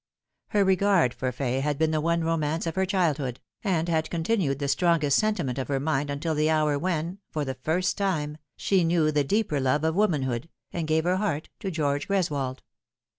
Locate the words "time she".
7.99-8.83